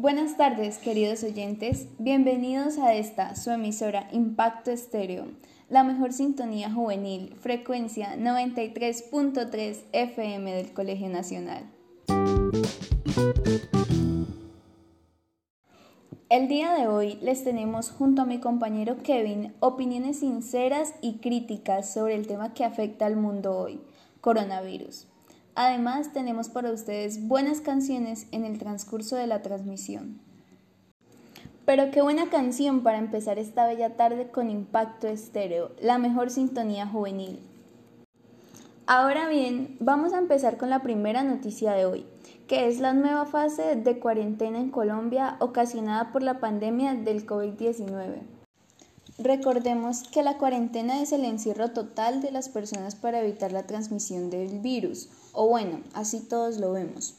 [0.00, 1.86] Buenas tardes, queridos oyentes.
[1.98, 5.26] Bienvenidos a esta, su emisora Impacto Estéreo,
[5.68, 11.64] la mejor sintonía juvenil, frecuencia 93.3 FM del Colegio Nacional.
[16.30, 21.92] El día de hoy les tenemos junto a mi compañero Kevin opiniones sinceras y críticas
[21.92, 23.82] sobre el tema que afecta al mundo hoy,
[24.22, 25.08] coronavirus.
[25.54, 30.20] Además, tenemos para ustedes buenas canciones en el transcurso de la transmisión.
[31.64, 36.86] Pero qué buena canción para empezar esta bella tarde con impacto estéreo, la mejor sintonía
[36.86, 37.40] juvenil.
[38.86, 42.06] Ahora bien, vamos a empezar con la primera noticia de hoy,
[42.48, 48.22] que es la nueva fase de cuarentena en Colombia ocasionada por la pandemia del COVID-19.
[49.18, 54.28] Recordemos que la cuarentena es el encierro total de las personas para evitar la transmisión
[54.28, 57.14] del virus, o bueno, así todos lo vemos.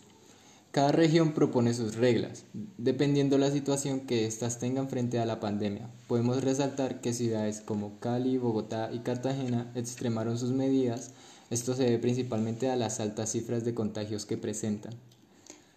[0.72, 2.46] Cada región propone sus reglas,
[2.78, 5.90] dependiendo la situación que éstas tengan frente a la pandemia.
[6.08, 11.12] Podemos resaltar que ciudades como Cali, Bogotá y Cartagena extremaron sus medidas.
[11.50, 14.94] Esto se debe principalmente a las altas cifras de contagios que presentan.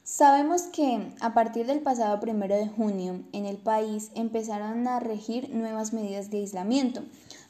[0.05, 5.49] Sabemos que a partir del pasado primero de junio en el país empezaron a regir
[5.49, 7.03] nuevas medidas de aislamiento,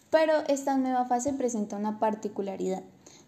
[0.08, 2.84] pero esta nueva fase presenta una particularidad,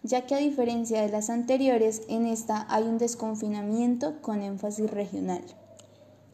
[0.07, 5.41] ya que a diferencia de las anteriores, en esta hay un desconfinamiento con énfasis regional.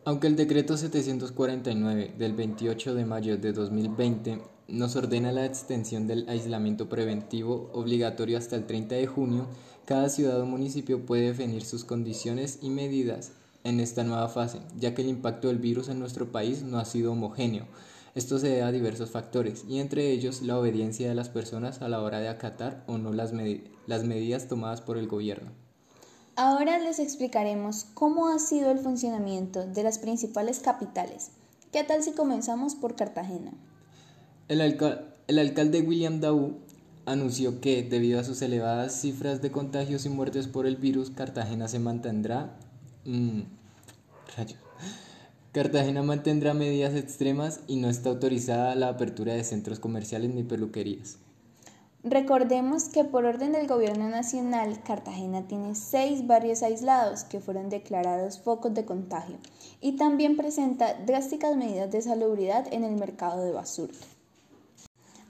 [0.06, 6.30] Aunque el decreto 749 del 28 de mayo de 2020 nos ordena la extensión del
[6.30, 9.48] aislamiento preventivo obligatorio hasta el 30 de junio,
[9.86, 13.32] cada ciudad o municipio puede definir sus condiciones y medidas
[13.64, 16.86] en esta nueva fase, ya que el impacto del virus en nuestro país no ha
[16.86, 17.66] sido homogéneo.
[18.16, 21.90] Esto se debe a diversos factores, y entre ellos la obediencia de las personas a
[21.90, 23.32] la hora de acatar o no las,
[23.88, 25.52] las medidas tomadas por el gobierno.
[26.36, 31.32] Ahora les explicaremos cómo ha sido el funcionamiento de las principales capitales.
[31.72, 33.52] ¿Qué tal si comenzamos por Cartagena?
[34.48, 36.58] El, el alcalde William Daú
[37.06, 41.68] anunció que, debido a sus elevadas cifras de contagios y muertes por el virus, Cartagena
[41.68, 42.58] se mantendrá.
[43.06, 43.42] Mm,
[45.54, 51.20] Cartagena mantendrá medidas extremas y no está autorizada la apertura de centros comerciales ni peluquerías.
[52.04, 58.40] Recordemos que por orden del Gobierno Nacional, Cartagena tiene seis barrios aislados que fueron declarados
[58.40, 59.38] focos de contagio
[59.80, 63.94] y también presenta drásticas medidas de salubridad en el mercado de basura.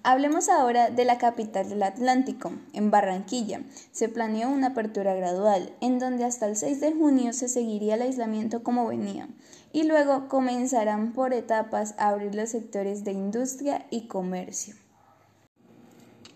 [0.06, 3.62] Hablemos ahora de la capital del Atlántico, en Barranquilla.
[3.94, 8.02] Se planeó una apertura gradual, en donde hasta el 6 de junio se seguiría el
[8.02, 9.30] aislamiento como venía,
[9.74, 14.76] y luego comenzarán por etapas a abrir los sectores de industria y comercio.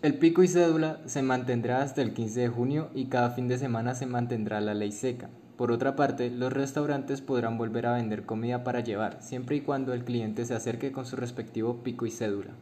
[0.02, 3.58] El pico y cédula se mantendrá hasta el 15 de junio y cada fin de
[3.58, 5.30] semana se mantendrá la ley seca.
[5.56, 9.92] Por otra parte, los restaurantes podrán volver a vender comida para llevar, siempre y cuando
[9.92, 12.52] el cliente se acerque con su respectivo pico y cédula.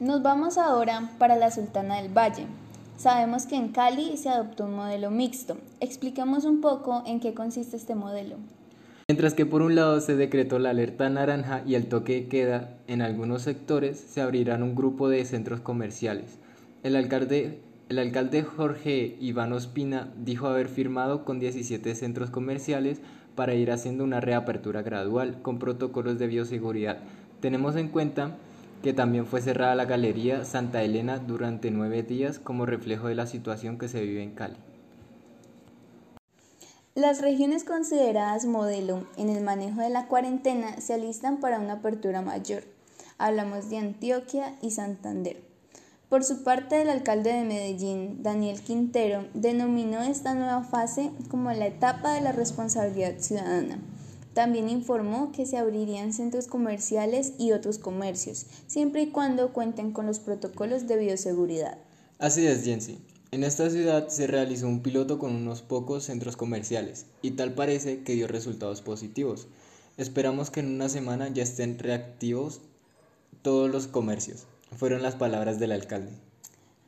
[0.00, 2.46] Nos vamos ahora para la Sultana del Valle.
[2.98, 5.56] Sabemos que en Cali se adoptó un modelo mixto.
[5.80, 8.36] Expliquemos un poco en qué consiste este modelo.
[9.12, 13.02] Mientras que por un lado se decretó la alerta naranja y el toque queda, en
[13.02, 16.38] algunos sectores se abrirán un grupo de centros comerciales.
[16.82, 17.58] El alcalde,
[17.90, 23.02] el alcalde Jorge Iván Ospina dijo haber firmado con 17 centros comerciales
[23.34, 27.00] para ir haciendo una reapertura gradual con protocolos de bioseguridad.
[27.40, 28.38] Tenemos en cuenta
[28.82, 33.26] que también fue cerrada la Galería Santa Elena durante nueve días como reflejo de la
[33.26, 34.71] situación que se vive en Cali.
[36.94, 42.22] Las regiones consideradas modelo en el manejo de la cuarentena se alistan para una apertura
[42.22, 42.64] mayor.
[43.18, 45.42] Hablamos de Antioquia y Santander.
[46.08, 51.66] Por su parte, el alcalde de Medellín, Daniel Quintero, denominó esta nueva fase como la
[51.66, 53.78] etapa de la responsabilidad ciudadana
[54.34, 60.06] también informó que se abrirían centros comerciales y otros comercios, siempre y cuando cuenten con
[60.06, 61.78] los protocolos de bioseguridad.
[62.18, 62.98] Así es, Jensi.
[63.32, 68.02] En esta ciudad se realizó un piloto con unos pocos centros comerciales y tal parece
[68.02, 69.48] que dio resultados positivos.
[69.96, 72.60] Esperamos que en una semana ya estén reactivos
[73.40, 74.44] todos los comercios.
[74.76, 76.12] Fueron las palabras del alcalde.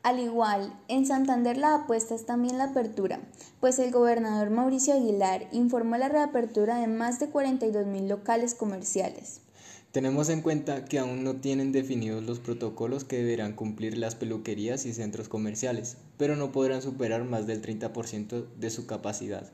[0.03, 3.21] Al igual, en Santander la apuesta es también la apertura,
[3.59, 9.41] pues el gobernador Mauricio Aguilar informó la reapertura de más de 42 mil locales comerciales.
[9.95, 14.85] Tenemos en cuenta que aún no tienen definidos los protocolos que deberán cumplir las peluquerías
[14.85, 19.49] y centros comerciales, pero no podrán superar más del 30% de su capacidad.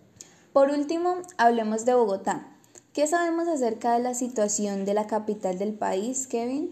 [0.52, 2.58] Por último, hablemos de Bogotá.
[2.92, 6.72] ¿Qué sabemos acerca de la situación de la capital del país, Kevin?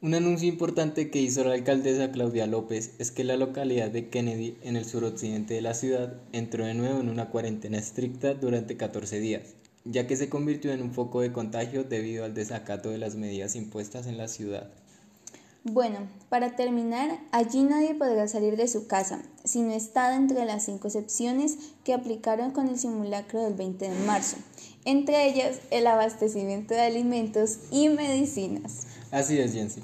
[0.00, 4.56] Un anuncio importante que hizo la alcaldesa Claudia López es que la localidad de Kennedy,
[4.62, 9.20] en el suroccidente de la ciudad, entró de nuevo en una cuarentena estricta durante 14
[9.20, 9.59] días.
[9.84, 13.56] Ya que se convirtió en un foco de contagio debido al desacato de las medidas
[13.56, 14.70] impuestas en la ciudad.
[15.62, 15.98] Bueno,
[16.30, 20.64] para terminar, allí nadie podrá salir de su casa si no está dentro de las
[20.64, 24.36] cinco excepciones que aplicaron con el simulacro del 20 de marzo,
[24.86, 28.86] entre ellas el abastecimiento de alimentos y medicinas.
[29.10, 29.82] Así es, Jensi.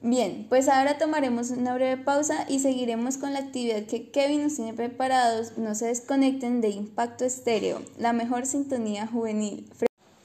[0.00, 4.54] Bien, pues ahora tomaremos una breve pausa y seguiremos con la actividad que Kevin nos
[4.54, 5.58] tiene preparados.
[5.58, 9.68] No se desconecten de Impacto Estéreo, la mejor sintonía juvenil.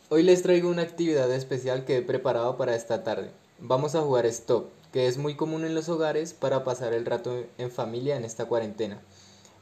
[0.10, 3.31] Hoy les traigo una actividad especial que he preparado para esta tarde.
[3.58, 7.44] Vamos a jugar Stop, que es muy común en los hogares para pasar el rato
[7.58, 9.02] en familia en esta cuarentena.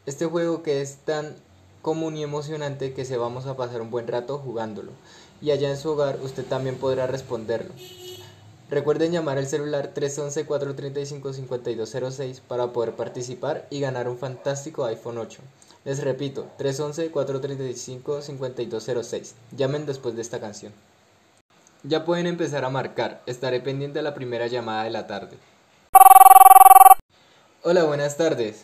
[0.05, 1.37] Este juego que es tan
[1.81, 4.91] común y emocionante que se vamos a pasar un buen rato jugándolo.
[5.41, 7.73] Y allá en su hogar usted también podrá responderlo.
[8.71, 15.41] Recuerden llamar al celular 311-435-5206 para poder participar y ganar un fantástico iPhone 8.
[15.83, 19.33] Les repito, 311-435-5206.
[19.57, 20.71] Llamen después de esta canción.
[21.83, 23.21] Ya pueden empezar a marcar.
[23.25, 25.35] Estaré pendiente de la primera llamada de la tarde.
[27.63, 28.63] Hola, buenas tardes.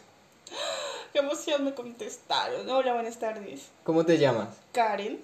[1.12, 2.70] Qué emoción me contestaron.
[2.70, 3.68] Hola, buenas tardes.
[3.84, 4.48] ¿Cómo te llamas?
[4.72, 5.20] Karen.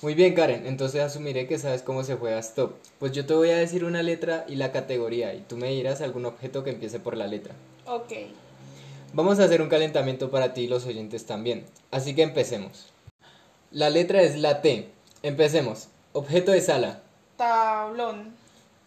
[0.00, 2.74] Muy bien, Karen, entonces asumiré que sabes cómo se juega Stop.
[2.98, 6.00] Pues yo te voy a decir una letra y la categoría y tú me dirás
[6.00, 7.54] algún objeto que empiece por la letra.
[7.86, 8.12] Ok.
[9.12, 11.64] Vamos a hacer un calentamiento para ti y los oyentes también.
[11.90, 12.90] Así que empecemos.
[13.70, 14.90] La letra es la T.
[15.22, 15.88] Empecemos.
[16.12, 17.00] Objeto de sala.
[17.36, 18.34] Tablón.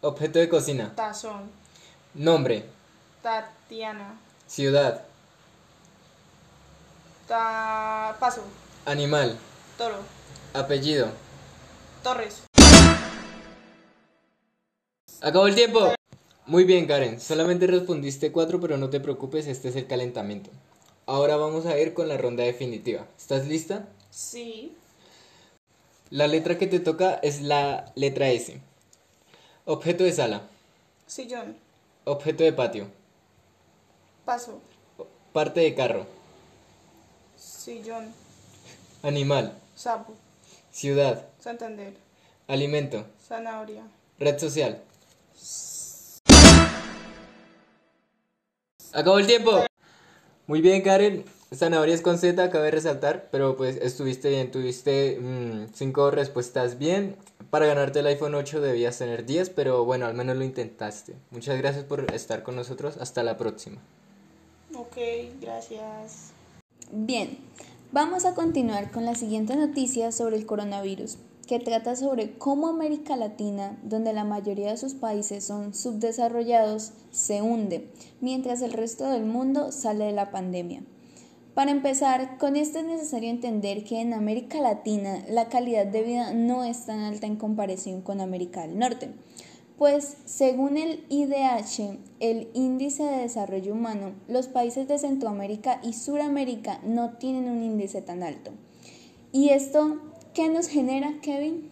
[0.02, 0.94] Objeto de cocina.
[0.96, 1.50] Tazón.
[2.14, 2.66] Nombre.
[3.22, 4.20] Tatiana.
[4.48, 5.04] Ciudad.
[7.28, 8.16] Ta...
[8.20, 8.44] Paso.
[8.86, 9.38] Animal.
[9.78, 10.21] Toro.
[10.54, 11.08] Apellido.
[12.04, 12.44] Torres.
[15.22, 15.94] Acabó el tiempo.
[16.46, 17.22] Muy bien, Karen.
[17.22, 20.50] Solamente respondiste cuatro, pero no te preocupes, este es el calentamiento.
[21.06, 23.08] Ahora vamos a ir con la ronda definitiva.
[23.18, 23.88] ¿Estás lista?
[24.10, 24.76] Sí.
[26.10, 28.60] La letra que te toca es la letra S.
[29.64, 30.42] Objeto de sala.
[31.08, 31.56] Sillón.
[32.04, 32.88] Objeto de patio.
[34.26, 34.60] Paso.
[35.32, 36.08] Parte de carro.
[37.38, 38.14] Sillón.
[39.04, 39.58] Animal.
[39.76, 40.14] Sapo.
[40.72, 41.28] Ciudad.
[41.40, 41.94] Santander.
[42.48, 43.06] Alimento.
[43.28, 43.84] Zanahoria.
[44.20, 44.82] Red social.
[48.94, 49.66] Acabó el tiempo.
[50.48, 51.26] Muy bien, Karen.
[51.54, 57.18] Zanahorias con Z, cabe resaltar, pero pues estuviste bien, tuviste mm, cinco respuestas bien.
[57.50, 61.16] Para ganarte el iPhone 8 debías tener 10, pero bueno, al menos lo intentaste.
[61.32, 62.96] Muchas gracias por estar con nosotros.
[62.98, 63.82] Hasta la próxima.
[64.74, 64.96] Ok,
[65.42, 66.32] gracias.
[66.92, 67.38] Bien,
[67.92, 73.18] vamos a continuar con la siguiente noticia sobre el coronavirus, que trata sobre cómo América
[73.18, 77.92] Latina, donde la mayoría de sus países son subdesarrollados, se hunde,
[78.22, 80.84] mientras el resto del mundo sale de la pandemia.
[81.54, 86.34] Para empezar, con esto es necesario entender que en América Latina la calidad de vida
[86.34, 89.12] no es tan alta en comparación con América del Norte,
[89.82, 96.80] pues según el IDH, el Índice de Desarrollo Humano, los países de Centroamérica y Suramérica
[96.84, 98.52] no tienen un índice tan alto.
[99.32, 99.98] ¿Y esto
[100.36, 101.72] qué nos genera, Kevin?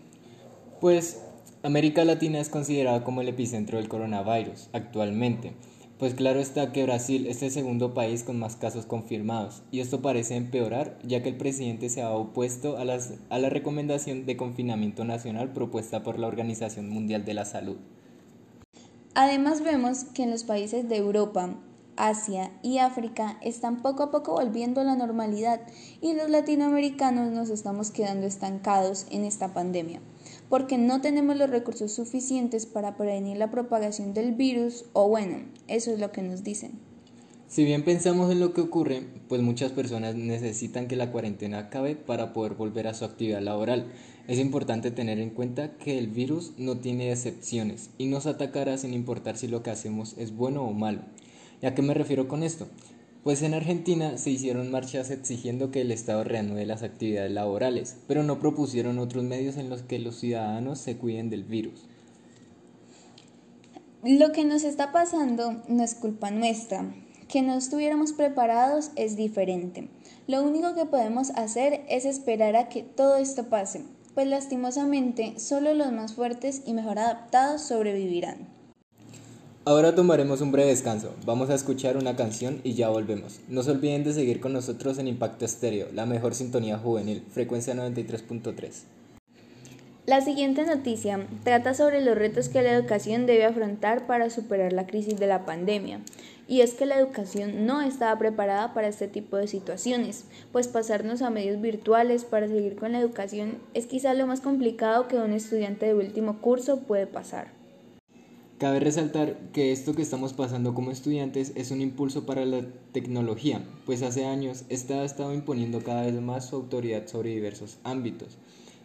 [0.81, 1.21] Pues
[1.61, 5.53] América Latina es considerada como el epicentro del coronavirus actualmente
[5.99, 10.01] pues claro está que Brasil es el segundo país con más casos confirmados, y esto
[10.01, 14.37] parece empeorar ya que el presidente se ha opuesto a, las, a la recomendación de
[14.37, 17.75] confinamiento nacional propuesta por la Organización Mundial de la Salud.
[19.21, 21.53] Además vemos que en los países de Europa,
[21.97, 25.59] Asia y África están poco a poco volviendo a la normalidad
[25.99, 29.99] y los latinoamericanos nos estamos quedando estancados en esta pandemia
[30.47, 35.91] porque no tenemos los recursos suficientes para prevenir la propagación del virus o bueno, eso
[35.91, 36.79] es lo que nos dicen.
[37.49, 41.95] Si bien pensamos en lo que ocurre, pues muchas personas necesitan que la cuarentena acabe
[41.95, 43.87] para poder volver a su actividad laboral.
[44.27, 48.93] Es importante tener en cuenta que el virus no tiene excepciones y nos atacará sin
[48.93, 51.01] importar si lo que hacemos es bueno o malo.
[51.59, 52.67] ¿Y a qué me refiero con esto?
[53.23, 58.21] Pues en Argentina se hicieron marchas exigiendo que el Estado reanude las actividades laborales, pero
[58.21, 61.81] no propusieron otros medios en los que los ciudadanos se cuiden del virus.
[64.03, 66.85] Lo que nos está pasando no es culpa nuestra.
[67.29, 69.87] Que no estuviéramos preparados es diferente.
[70.25, 73.83] Lo único que podemos hacer es esperar a que todo esto pase,
[74.15, 78.47] pues lastimosamente solo los más fuertes y mejor adaptados sobrevivirán.
[79.63, 83.41] Ahora tomaremos un breve descanso, vamos a escuchar una canción y ya volvemos.
[83.47, 87.75] No se olviden de seguir con nosotros en Impacto Estéreo, la mejor sintonía juvenil, frecuencia
[87.75, 88.98] 93.3.
[90.05, 94.87] La siguiente noticia trata sobre los retos que la educación debe afrontar para superar la
[94.87, 95.99] crisis de la pandemia.
[96.49, 101.21] y es que la educación no estaba preparada para este tipo de situaciones, pues pasarnos
[101.21, 105.31] a medios virtuales para seguir con la educación es quizá lo más complicado que un
[105.31, 107.51] estudiante de último curso puede pasar.
[108.57, 113.63] Cabe resaltar que esto que estamos pasando como estudiantes es un impulso para la tecnología,
[113.85, 118.39] pues hace años esta ha estado imponiendo cada vez más su autoridad sobre diversos ámbitos.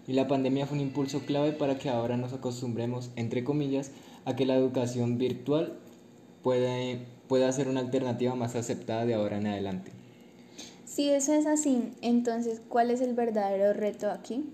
[0.07, 3.91] Y la pandemia fue un impulso clave para que ahora nos acostumbremos, entre comillas,
[4.25, 5.79] a que la educación virtual
[6.43, 9.93] puede, pueda ser una alternativa más aceptada de ahora en adelante.
[10.85, 14.45] Si eso es así, entonces, ¿cuál es el verdadero reto aquí?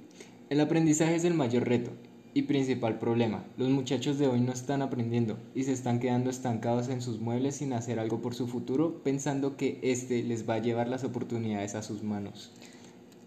[0.49, 1.91] El aprendizaje es el mayor reto
[2.33, 3.45] y principal problema.
[3.57, 7.57] Los muchachos de hoy no están aprendiendo y se están quedando estancados en sus muebles
[7.57, 11.75] sin hacer algo por su futuro, pensando que este les va a llevar las oportunidades
[11.75, 12.53] a sus manos.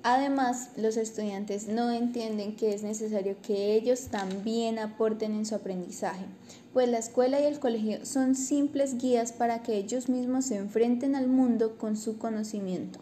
[0.06, 6.26] Además, los estudiantes no entienden que es necesario que ellos también aporten en su aprendizaje,
[6.74, 11.16] pues la escuela y el colegio son simples guías para que ellos mismos se enfrenten
[11.16, 13.00] al mundo con su conocimiento.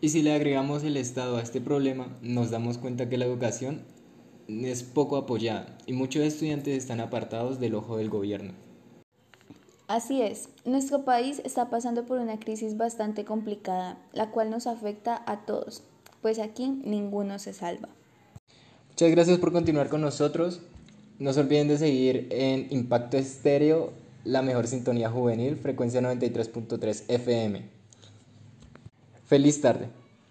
[0.00, 3.82] Y si le agregamos el Estado a este problema, nos damos cuenta que la educación
[4.46, 8.52] es poco apoyada y muchos estudiantes están apartados del ojo del gobierno.
[9.88, 15.22] Así es, nuestro país está pasando por una crisis bastante complicada, la cual nos afecta
[15.26, 15.82] a todos,
[16.24, 17.90] pues aquí ninguno se salva.
[18.88, 20.62] Muchas gracias por continuar con nosotros.
[21.18, 23.92] No se olviden de seguir en Impacto Estéreo,
[24.24, 27.68] la mejor sintonía juvenil, frecuencia 93.3 FM.
[29.26, 29.90] Feliz tarde.